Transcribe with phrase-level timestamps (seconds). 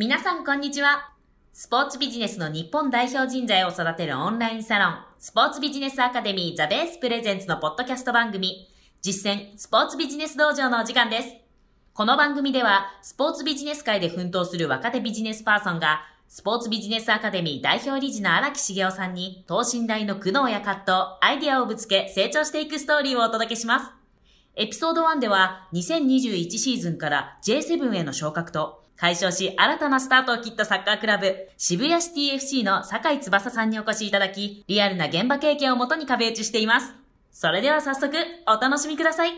[0.00, 1.12] 皆さんこんにちは。
[1.52, 8.66] スポーツビジネスの日本代表人材を育てるオンラインサロン、スポーツビジネスアカデミーザベースプレゼンツのポッドキャスト番組、
[9.02, 11.34] 実践スポーツビジネス道場のお時間です。
[11.92, 23.90] この番組では、スポーツビジネス界で奮闘する若手ビジネスパーソンが、スポーツビジネスアカデミー代表理事の荒木茂雄さんに、等身大の苦悩や葛藤、アイデアをぶつけ、成長していくストーリーをお届けします。
[24.56, 36.92] エピソード1では、2021シーズンから J7 への昇格と、解消し新たなスタートを切ったサッカークラブ、渋谷シティ FC の坂井翼さんにお越しいただき、リアルな現場経験をもとに壁打ちしています。
[37.32, 38.14] それでは早速、
[38.46, 39.30] お楽しみください。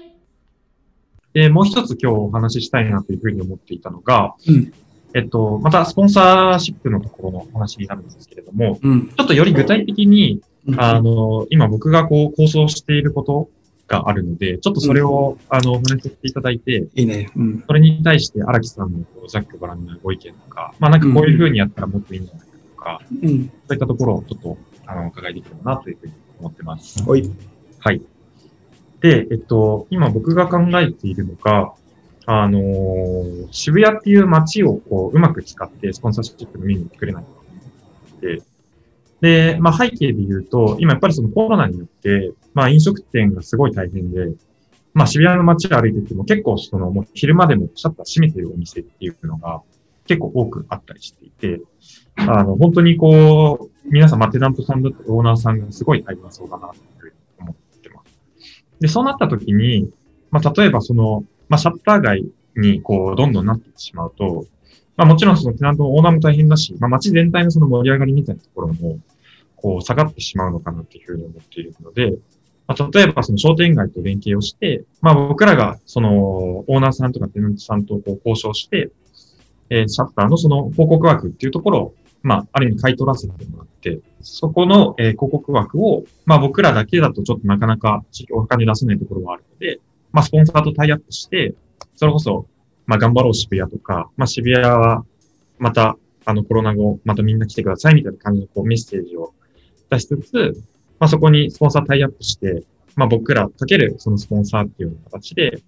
[1.33, 4.73] で、もう一つ今日お話ししたいなというふうに思っていたのが、うん
[5.15, 9.11] えっと、またスポンサーシップのところの話になるんですけれども、うん。
[9.11, 13.49] ちょっとより具体的に、うんあの、今僕がこう構想していること
[13.93, 17.31] があるので、ちょっとそれを、あの、お話しさせていただいて、いいね。
[17.37, 17.65] うん。
[17.67, 23.21] それに対して荒木さんのこうざっくばらんなご意見とか、まあなんかこういうふうにやったらもっといいんじゃないかとか、うん。
[23.21, 27.05] そういったところをちょっと、あの、お伺いできればなというふうに思ってます。
[27.07, 27.31] おい。
[27.81, 28.01] はい。
[29.01, 31.75] で、えっと、今僕が考えているのが、
[32.25, 37.31] あのー渋谷っていう街をこう、うまく使ってスポンサーシップのメニューを作れないか
[38.17, 38.43] って、
[39.23, 44.35] で、まあ背景で言うと、今やっぱりそのコロナによって、まあ飲食店がすごい大変で、
[44.93, 49.63] まあ渋谷の街を歩いてても結構そのもう昼間でもシャッター閉めてるお店っていうのが
[50.07, 51.61] 結構多くあったりしていて、
[52.17, 58.65] あの、本当にこう、皆さん、まあテナントさんだとオーナーさんがすごい大変そうだなというふうに思ってます。
[58.81, 59.89] で、そうなった時に、
[60.33, 64.47] まあ、例えばその、まあ、シャッター街にこう、どんどんなってしまうと、
[64.97, 68.99] まあ、もちろんそのテナントのオーナーも大変だし、まあ、街全体のその盛り上がりみたいなところも、
[69.57, 72.19] こう、下がってしまうのかなっていうふうに思っているので、
[72.67, 78.91] まあ、例えばその商店街と連携をして、まあ、僕らがその、オーナーさんとかテナントさんとこう交渉して、
[79.71, 89.81] えーシャッターのその広告枠っていうところを、まあ、ある意味買い取らせてもらって、そこの、えー広告枠を、まあ僕らだけだとちょっとなかなかお金出せないところがあるので、
[90.13, 91.55] まあスポンサーとタイアップして、
[91.97, 92.47] それこそ、
[92.87, 95.05] まあ頑張ろう渋谷とか、まあ渋谷は
[95.59, 99.33] またあのコロナ後、またみんな来てくださいみたいな感じのこうメッセージを
[99.91, 100.63] 出しつつ、
[100.99, 102.65] まあそこにスポンサータイアップして、
[102.97, 105.63] まあ僕らかけるそのスポンサーっていう形で、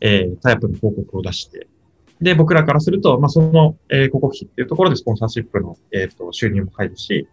[0.00, 1.66] えータイアップの広告を出して、
[2.20, 7.28] で、僕らからすると、まあ、その、えー広告費っていうところでスポンサーシップの、えっ、と、収入も入るし、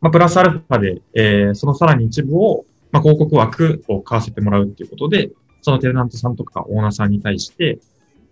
[0.00, 5.30] まあ、プラスアルファで、えーそのさらに一部を、まあ、広告枠を買わせてもらうっていうことで、
[5.62, 7.78] そのテナントさんとかオーナーさんに対して、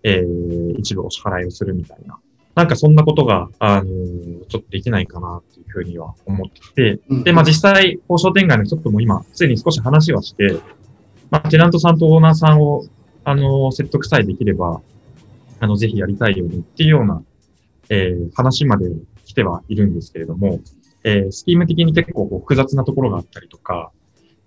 [0.05, 2.19] えー一部お支払いをするみたいな。
[2.55, 10.61] なんかそんなことが、あのーちょっとできないかなっていうふうには思ってて、うんで、まあ、実際、交渉店街の人とも今、すでに少し話はして、
[11.31, 12.85] まあ、テナントさんとオーナーさんを、
[13.25, 14.81] あのー説得さえできれば、
[15.59, 17.23] あの、ぜひやりたいようにっていうような、
[17.89, 18.91] えー話まで
[19.25, 20.61] 来てはいるんですけれども、
[21.03, 23.91] えースキーム的に結構こう複雑なところがあったりとか、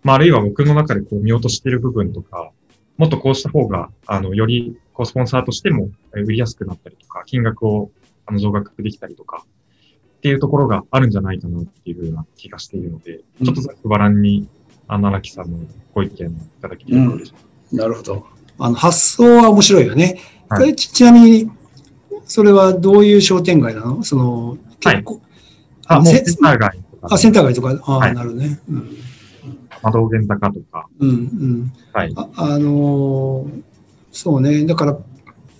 [0.03, 2.51] まあ、あるいは僕の中でこう見落としている部分とか、
[2.97, 7.91] もっとこうした方が、あの、より、こう、スポンサーとしてもえー売りやすくなったりとか、金額を、
[8.25, 14.47] あの、増額できたりとか、っていうところがあるんじゃないかなっていうような気がしているので、ちょっとざっくばらんに、
[14.87, 15.59] あの、荒木さんの
[15.93, 17.33] ご意見をいただければ嬉し
[17.71, 17.75] い。
[17.75, 18.25] なるほど。
[18.57, 20.19] あの、発想は面白いよね。
[20.49, 21.51] はいちちなみに、
[22.25, 24.03] それはどういう商店街なの？
[24.03, 25.21] その、結構、
[25.85, 28.59] あ、もうせセンター街とか、あ、センター街とか、あ、はいなるね。
[28.67, 28.97] うん。
[29.83, 31.73] 窓源坂とか、うん、うん。
[31.93, 32.13] はい。
[32.15, 33.63] ああのー
[34.17, 34.65] そうね。
[34.65, 34.97] だから、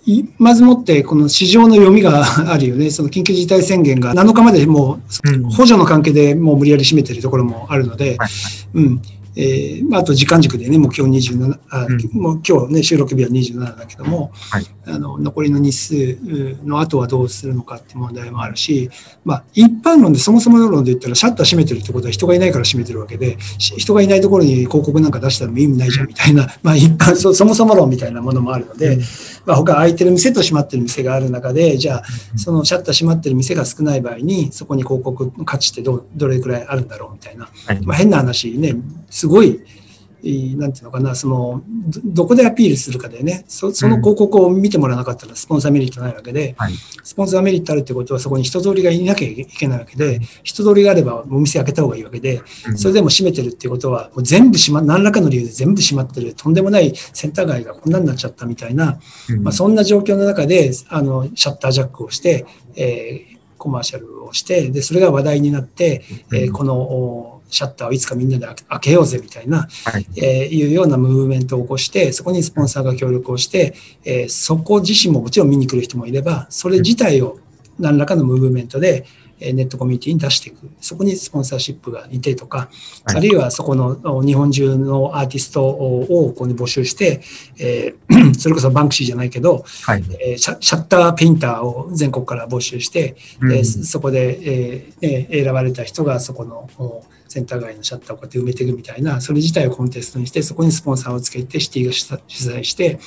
[0.04, 2.90] いまずもって、この市場の読みがあるよね。
[2.90, 8.28] その緊急事態宣言が7日までもうんう、補助の関係でもう無理やり締めてるところもあるので、はい
[8.74, 9.02] うん。
[9.40, 12.20] えーまあ、あと時間軸でね、目標27、あうん。
[12.20, 14.66] もう今日ね、収録日は27だけども、はい。
[14.86, 16.18] あの残りの日数
[16.64, 18.90] の後はどうするのかって問題もあるし、
[19.24, 29.02] まあ、一般論で、そもそも論で言ったら、シャッター閉めてるってことは人がいないから閉めてるわけで、し人がいないところに広告なんか出したらも意味ないじゃんみたいな、まあ、一般そ、そもそも論みたいなものもあるので、うん
[29.46, 32.02] まあ、他空いてる店と閉まってる店がある中で、じゃあ、
[32.36, 37.48] そのシャッター閉まってる店が少ない場合に、そこに広告の価値ってどうどれくらいあるんだろうみたいな。
[37.66, 37.80] はい。
[37.86, 38.74] まあ、変な話ね、
[39.10, 39.77] すごい、えー
[40.22, 46.72] なんていうのかな、その、どどこでアピールするかでね、そその広告を見てもらわなかったらスポンサーメリットないわけで、はい。
[47.04, 52.42] スポンサーメリットあるってことはそこに人通りがいなきゃいけないわけで、人通りがあればお店開けた方がいいわけで、
[52.76, 58.98] それでも閉めてるってことは、もう全部閉ま、何らかの理由で全部閉まってる、とんでもないセンター街がこんなになっちゃったみたいな、
[59.28, 59.44] うん。
[59.44, 62.44] まあ、そんな状況の中で、あの、シャッタージャックをして、
[62.76, 70.06] えーコマーシャルをして、で、それが話題になって、えーこのおシャッターをいつかみんなで開けようぜみたいな、はい。
[70.16, 73.74] えーいうようなムーブメントを起こして、そこにスポンサーが協力をして、
[74.04, 77.38] えーそこ自身ももちろん見に来る人もいれば、それ自体を
[77.78, 79.04] 何らかのムーブメントで、
[79.40, 80.68] えーネットコミュニティに出していく。
[80.80, 82.68] そこにスポンサーシップがいてとか、
[83.04, 87.22] はいあるいはそこのお日本中のアーティストをここに募集して、
[87.58, 90.04] えー それこそバンクシーじゃないけど、はい。
[90.20, 102.98] えーシャシャッターペインターを全国から募集して、うんえーそそこで、えーね選ばれた人がそこのおセンター街のシャッターをこうやって埋めていくみたいな、それ自体をコンテストにして、そこにスポンサーをつけて、シティが主主催して、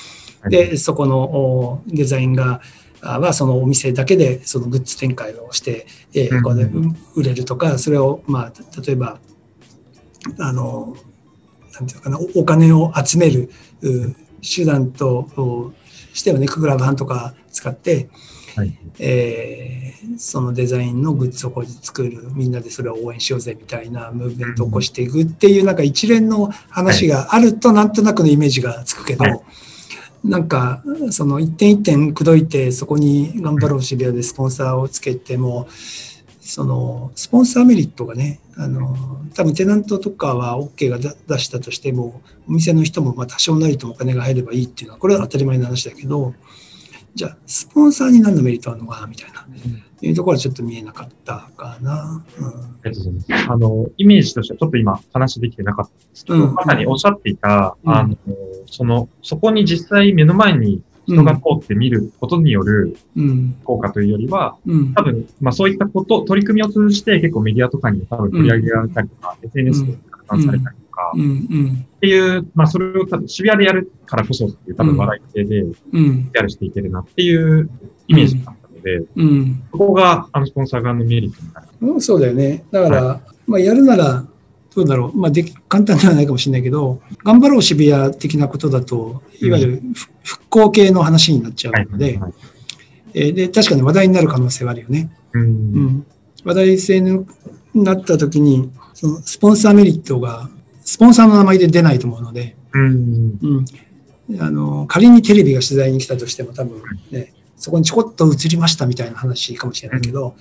[0.47, 2.61] で、そこのおデザインが、
[3.03, 6.53] あはそのお店だけでそのグッズ展開をして、えーうんこ
[7.15, 8.53] 売れるとか、それを、まあ、
[8.85, 9.19] 例えば、
[10.37, 10.95] あの、
[11.73, 13.49] なんていうのかな、おお金を集める
[13.81, 15.73] う手段とお
[16.13, 18.09] してはね、クラブハンとか使って、
[18.55, 18.77] はい。
[18.99, 29.41] えーそのデザインのグッズを作る、みんなでそれを応援しようぜみたいなムーブメントを起こしていくっていう、なんか一連の話があると、なんとなくのイメージがつくけど、はい
[30.23, 35.67] なんか、その一点一点口説いて、そこに頑張ろう渋谷でスポンサーをつけても、
[36.41, 38.95] そのスポンサーメリットがね、あの
[39.33, 46.35] 多分テナントとかは OK が出出したとしても、お店の人もまあ多少なりともお金が入ればいいっていうのは、これは当たり前の話だけど、
[47.13, 49.45] じゃあ、スポンサーに何のメリットあるのかなみたいな、
[50.01, 52.23] いうところはちょっと見えなかったかな。
[52.39, 53.51] うんありがとうございます。
[53.51, 58.17] あの、イメージとしてはちょっと今話できてなかったんですけど、うんまさにおっしゃっていた、うんあの、
[58.65, 63.55] その、そこに実際目の前に人が通って見ることによるうん。
[63.63, 65.03] 効果というよりは、うん多。
[65.03, 69.97] 分、まあそういったこと、取り組みを通じて結構メディアとかに多分取り上げられたりとか、SNS で
[70.31, 71.21] 拡散されたりとか、うん。
[71.21, 71.87] うん。
[71.95, 76.31] っていう、まあそれを多分渋谷でやるからこそっていう多分話題性でうん。
[76.31, 77.69] PR していけるなっていう
[78.07, 79.63] イメージがあったので、うん。
[79.71, 81.67] そこがあのスポンサー側のメリットになる。
[81.81, 82.63] うんそうだよね。
[82.71, 84.25] だから、まあ、やるなら、
[84.73, 85.17] どうだろう。
[85.17, 91.83] まあ、でき、簡単ではないかもしれないけど、頑張ろう渋谷的なことだと、いわゆるふ復興系の話になっちゃはい。
[91.83, 92.19] うので、
[93.13, 95.11] で、確かに話題になる可能性はあるよね。
[95.33, 96.05] うんうん。
[96.45, 97.25] 話題性に
[97.73, 100.47] なった時に、そのスポンサーメリットが、
[100.83, 103.39] スポンサーの名前で出ないと思うので、うん。
[104.29, 104.39] うん。
[104.39, 110.35] あの、仮にテレビが取材に来たとしても多分ね、そこにちょこっと映りましたみたいな話かもしれないけど、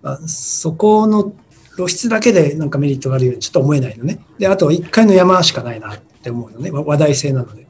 [0.00, 1.34] まあ、そこの
[1.76, 4.20] 露出だけでなんかメリットがあるようにちょっと思えないのね。
[4.38, 6.70] で、あと1回の山しかないなって思うのね。
[6.70, 7.66] わ話題性なので。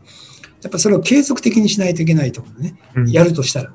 [0.63, 2.79] やっぱそれを継続的にしないといけないと思うのね。
[2.95, 3.73] うんやるとしたら。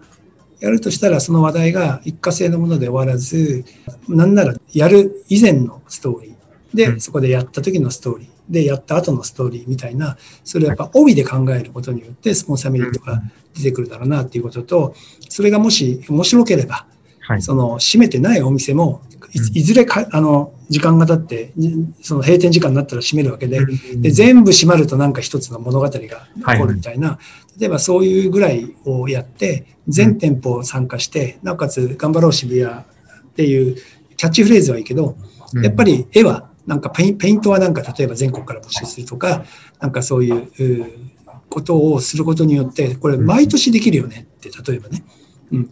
[0.62, 3.66] やるとしたら、その話題が一過性のもので終わらず、
[4.08, 6.33] なんならやる以前のストーリー。
[6.74, 7.02] で、うん。
[7.02, 8.30] そこでやった時のストーリー。
[8.50, 13.22] で、やった後のストーリーみたいな、それをやっぱ帯で考えることによって、スポンサーメリットが
[13.56, 14.96] 出てくるだろうなっていうことと、
[15.30, 16.86] それがもし面白ければ、
[17.22, 17.42] はい。
[17.42, 19.02] その閉めてないお店も、
[19.34, 19.58] いうん。
[19.58, 26.08] いずれか、あの、時間が経って、にその閉店時間になったら閉めるわけで、うんで、全部閉まるとなんか一つの物語が起
[26.60, 27.20] こるみたいな、
[27.60, 32.84] 例えばそういうぐらいをやって、全店舗参加して、なおかつ頑張ろう渋谷っ
[33.36, 33.76] ていう
[34.18, 35.16] キャッチフレーズはいいけど、
[35.62, 39.44] やっぱ、り絵は、なんかペインペイントはなんか例えば全国から募集するとか、
[39.80, 41.14] なんかそういう
[41.50, 45.04] ことをすることによって、これ毎年できるよねって、例えばね。
[45.52, 45.72] うん。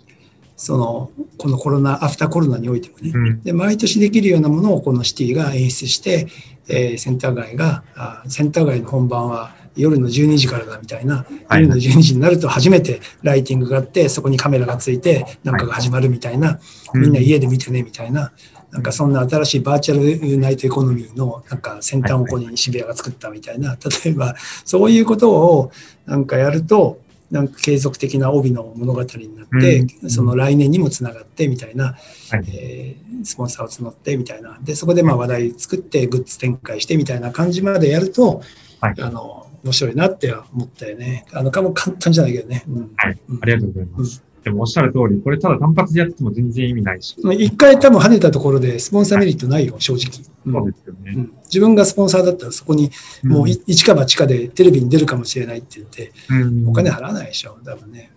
[0.56, 1.10] その、
[1.40, 3.12] このコロナ、アフターコロナにおいてもね。
[3.14, 6.28] うんで、毎年できるようなものをこのシティが演出して、
[6.68, 16.60] えーセンター街が、あセンター街の本番は夜の12時からだみたいな、はい夜の12時になると初めてライティングがあって、そこにカメラがついて、なんかが始まるみたいな、
[16.94, 18.32] みんな家で見てねみたいな、
[18.72, 24.36] なんかそんな新しいバーチャルナイトエコノミーのなんか先端をここに渋谷が作ったみたいな、例えば
[24.66, 25.72] そういうことを
[26.06, 27.00] なんかやると、
[27.32, 31.96] なんか継続的な帯の物語になって、うんその来年にもつながってみたいな、
[32.30, 34.58] はいえースポンサーを募ってみたいな。
[34.62, 38.42] で、そこでまあ話題作ってグッズ展開してみたいな感じまでやると、
[38.80, 41.26] はいあの、面白いなって思ったよね。
[41.32, 42.64] あの、かも簡単じゃないけどね。
[42.68, 44.24] うんはいうんありがとうございます。
[44.44, 47.16] でもおっしゃる通り、これただ単発でやっても全然意味ないし。
[47.40, 50.26] 一回多分跳ねたところでスポンサーメリットないよ、正直。
[50.46, 51.14] うんそうですよね。
[51.16, 52.90] うん自分がスポンサーだったらそこに
[53.24, 58.12] もうい一か八かでテレビに出るかもしれないって言って、うんお金払わないでしょ、多分ね。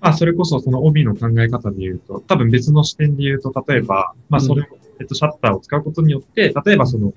[0.00, 4.66] まあ、それこそその帯の考え方で言うと、多分別の視点で言うと、例えば、まあ、それを、
[5.00, 7.14] えっと、シャッターを使うことによって、例えばその、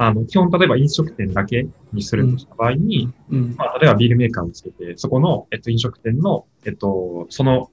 [0.00, 3.54] あの、基本、例えば飲食店だけにするとした場合に、うん。
[3.58, 7.68] まあ、例えばビールメーカーをつけて、そこの、えっと、飲食店の、えっと、その、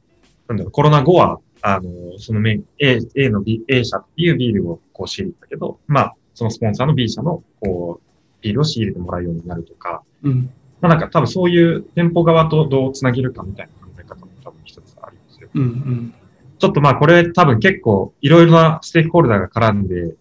[0.48, 10.50] なんだろう、コロナ後は、あの、そのメ A、A の B、A 社っていうビールをこう仕入れたけど、まあ、そのスポンサーの B 社の、こう、ビールを仕入れてもらうようになるとか、うん。
[10.82, 15.50] まあ、なんか多分そういう店舗側とどうつなげるかみたいな考え方も多分一つありますよ。
[15.53, 15.62] うん。
[15.62, 16.13] うん。
[16.58, 20.15] ちょっとまあこれ多分結構いろいろなステークホルダーが絡んで、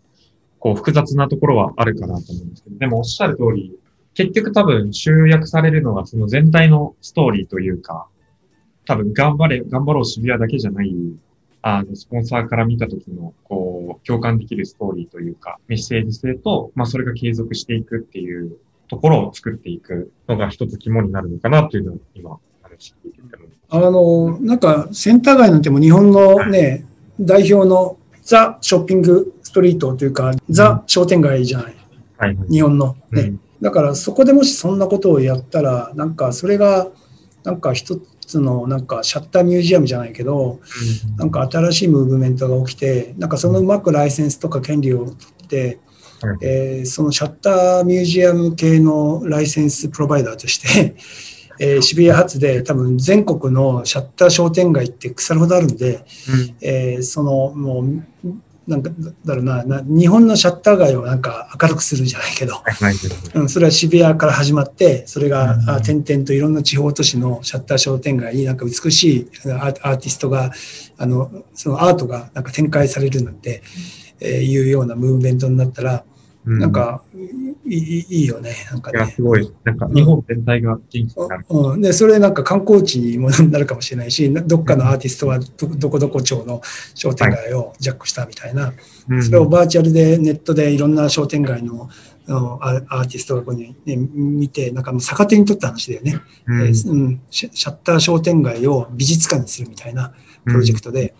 [0.64, 3.78] こう複雑なところはあるかなと思うんですけど、でもおっしゃる通り、
[4.14, 8.06] 結局多分集約されるのはその全体のストーリーというか、
[8.86, 10.90] 多分頑張れ、頑張ろう渋谷だけじゃない
[11.60, 18.56] あの、スポンサーから見た時の、こう、共感できるストーリーというか、メッセージ性と、まあ、それが継続していくっていう
[18.88, 23.52] ところを作っていくのが一つ肝になるのかなっていうのを今、話聞いてたので。
[23.68, 26.86] あの、なんか、センター街なんても日本のね、
[27.20, 31.66] 代表のザ・ショッピングストリートというか、ザ・商店街じゃない。
[32.16, 32.48] はいはい。
[32.50, 32.96] 日本の。
[33.10, 33.22] ね。
[33.22, 36.88] うんだからそこでもしそんなことをやったら、なんかそれが、
[37.44, 40.60] なんか一つのなんかシャッターミュージアムじゃないけど、
[41.16, 45.78] なんか新しいムーブメントが起きて、なんかそのうまくライセンスとか権利を取って、
[46.20, 50.94] はいえーそのシャッターミュージアム系のライセンスプロバイダーとして、
[51.58, 56.56] えー渋谷発で多分全国のシャッター商店街って腐るほどあるんで、うん。
[56.60, 58.04] えーそのもう、
[58.66, 58.90] なんか
[59.24, 62.62] だろうなな、日本のシャッター街をなんか明るくするじゃないけど。
[63.34, 70.50] うん、それは渋谷から始まって、それが、点々といろんな地方都市のシャッター商店街になんか美しいアーアーティストが、
[70.96, 73.62] あの、そのアートがなんか展開されるなんて、
[74.20, 76.13] えーいうようなムーブメントになったら、う
[76.46, 77.02] なん、か
[77.64, 79.12] いいいいよね、なんかいや、ね。
[79.12, 79.50] すごい。
[79.64, 81.46] なんか、日本全体が元気になる。
[81.48, 86.60] うん、でそれなんか観光地にもなるかもしれないし、などっかのアーティストはどどこどこ町の
[86.94, 88.74] 商店街をジャックしたみたいな、
[89.08, 89.22] うん。
[89.22, 91.88] それをバーチャルでネットでいろんな商店街の
[92.26, 96.60] アアーティストがここに、ね、見て、なんか逆手に取った話だよね、うん。
[96.62, 97.22] えーうん。
[97.30, 97.50] シャ。
[97.52, 100.12] シャッター商店街を美術館にするみたいな
[100.44, 101.14] プロジェクトで、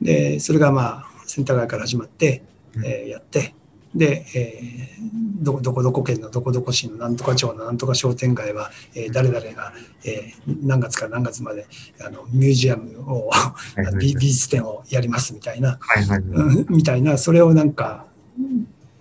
[0.00, 2.44] でそれがまあセンター街から始まって、
[2.76, 2.86] うん。
[2.86, 3.56] えーやって、
[3.94, 5.02] で、えー
[5.42, 9.72] どこどこどこ県のどこどこ市のなんとか町のなんとか商店街は、えー誰々が、
[10.04, 11.66] えー何月から何月まで
[12.00, 16.22] あのミュージアムを、はいはい美美術展をやりますみたいな、はいはい
[16.68, 18.06] みたいな、それをなんか、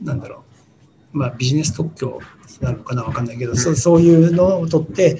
[0.01, 0.43] なんだろ
[1.13, 2.19] う、まあビジネス特許
[2.59, 5.19] になるのかな、わかんないけど、そそういうのを取って、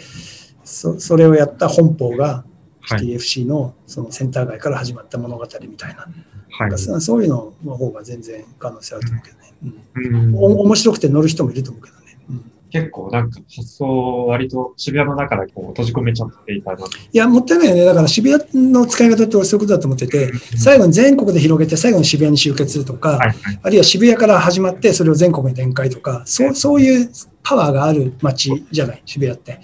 [0.63, 2.50] そそれをやった本邦がはい
[2.89, 9.53] TFC のそのセンター街から始まった物語みたいな、はいそそういうのの方が全然可能性あると思うけどね。
[9.95, 12.17] うんお面白くて乗る人もいると思うけどね。
[12.29, 16.77] うん結構なんか発想割と渋谷の中でこう閉じ込めちゃっていたな。
[16.77, 17.85] いや、もったいないよね。
[17.85, 23.35] だから渋谷の使い方って俺そういうことだと思ってて、最後に全国で広げて、最後に渋谷に集結するとか、はいはい。
[23.61, 27.11] あるいは渋谷から始まって、それを全国に展開とか、そうそういう
[27.43, 29.59] パワーがある街じゃない、渋谷って。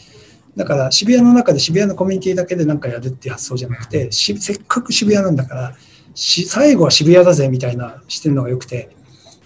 [0.57, 5.75] だから渋谷の中で渋谷のコミュニティだけで何かやるっていう発想じゃなくて、しせっかく渋谷なんだから、
[6.15, 8.89] し最後は渋谷だぜみたいなしてるのが良くて、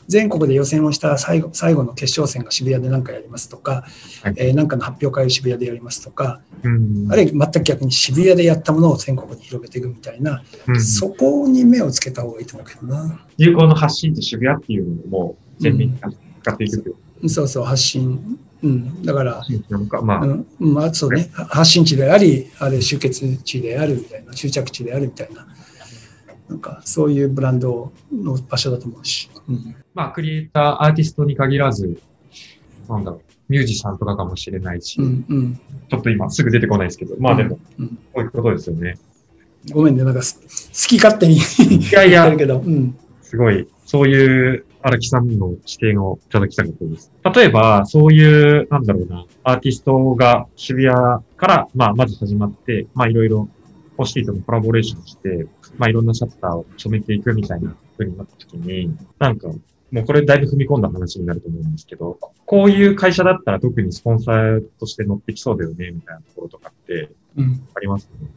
[0.07, 3.83] 全国で予選をした最後最後の決勝戦が渋谷で何かやりますとか、
[4.23, 4.33] はい。
[4.37, 7.07] えーなんかの発表会を渋谷でやりますとか、うん。
[7.11, 10.81] あるいは全く逆に渋谷でやったものを全国に広げていくみたいな、うん。
[10.81, 13.25] そこに目をつけた方がいいと思うけどな。
[13.37, 15.97] 有効の発信って渋谷っていうのも全面に
[16.41, 17.29] 使っていくう。
[17.29, 18.39] そうそう、発信。
[18.63, 25.47] うん、だから、なのか、まあ、うん、まあそうね、発信地であり、あれ集結地であるみたいな、終着地であるみたいな、
[26.49, 29.29] なんかそういうブランドの場所だと思うし。
[29.47, 31.99] うん、まあ、クリエイター、アーティストに限らず、
[32.87, 35.59] なんだろう、ミュージシャンとかかもしれないし、うん、うん。
[35.89, 38.97] ちょっと今すぐ出てこないですけど、まあでも、うんこういうことですよね。
[39.71, 42.25] ごめんね、なんかす好き勝手にいやいや。
[42.25, 47.11] 言ってる、けど、うん、すごい、そういう荒木さんの視点をいただきたかったです。
[47.35, 50.93] 例えば、そういう、なんだろうな、アーティストが渋谷
[51.37, 53.47] から、まあ、まず始まって、まあ、いろいろ、
[53.97, 55.47] ホシティとのコラボレーションして、
[55.77, 67.61] まあ、いろんなシャッターを染めていくみたいな風になった時に、なんか、もうこれだいぶ踏み込んだ話になると思うんですけど、こういう会社だったら特にスポンサーとして乗ってきそうだよね、みたいなところとかってうん。
[67.75, 68.27] ありますね？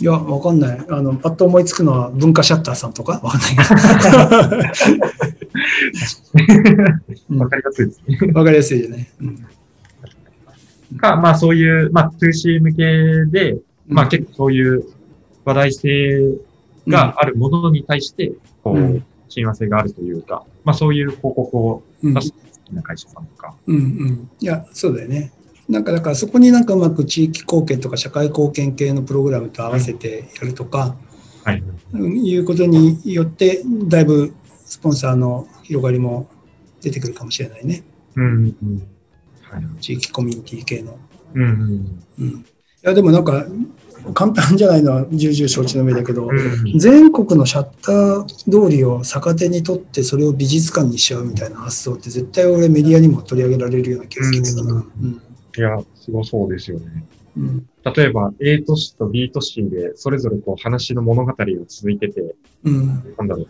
[0.00, 0.86] いや、わかんない。
[0.88, 3.20] あの、パッと思いつくのは文化シャッターさんとか？
[3.24, 4.72] わかんない
[7.36, 8.18] わかりやすいですね。
[8.32, 8.38] ど。
[8.38, 9.10] わかりやすいよね。
[9.20, 9.48] うん
[10.96, 14.84] か、まあそういう、まあ 2C 向けで、まあ結構そういう
[15.44, 16.38] 話題性
[16.86, 23.54] があるものに対して、こう親和性があるというか、まあそういう広告をうん出して好きな会社さんとか。
[23.66, 24.30] うんうん。
[24.40, 25.32] いや、そうだよね。
[25.68, 30.96] なんか、だからそこになんかうまく地域貢献とか社会貢献系のプログラムと合わせてやるとか、
[31.44, 31.62] はい。
[31.92, 34.32] うんいうことによって、だいぶ
[34.68, 36.28] スポンサーの広がりも
[36.82, 37.82] 出てくるかもしれないね。
[38.16, 38.88] うん、うん。
[39.42, 39.64] はい。
[39.80, 40.98] 地域コミュニティ系の。
[41.34, 42.02] うん、うん。
[42.18, 42.28] うん。
[42.28, 42.44] い
[42.82, 43.46] や、でもなんか、
[44.14, 54.74] 簡単じゃないのは重々承知の上だけど、うん全国のシャッター通りを逆手に取ってそれを美術館にしちゃうみたいな発想って絶対俺メディアにも取り上げられるような気がするけどな。
[54.74, 55.22] うん
[55.56, 57.04] いや、すごそうですよね。
[57.36, 62.34] うん例えば A 都市と B 都市でそれぞれこう話の物語が続いてて、
[62.64, 63.46] うんなんだろう。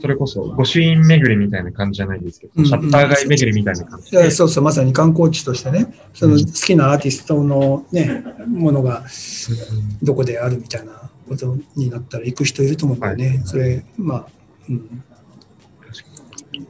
[0.00, 9.04] それこそ、御朱印巡りみたいな感じじゃないですけど、うんシャッター街巡りみたいな感じで、そうそうまさに観光地としてねその好きなアーティストの、ね、ものが
[10.02, 13.42] どこであるみたいなことになったら行く人いると思うんだよね。
[13.44, 14.26] それ、まあ、
[14.68, 15.04] うん。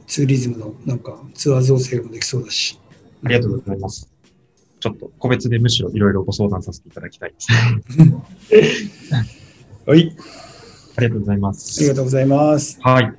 [0.07, 2.77] ツーリズムのなんかツアー造成もできそうだし。
[3.23, 4.11] ありがとうございます。
[4.79, 7.47] ちょっと個別でむしろいろいろご相談させていただきたいです。
[9.85, 10.15] はい。
[10.97, 11.95] ありがとうございまありすが。
[11.95, 12.79] とうございます。
[12.81, 13.13] はい。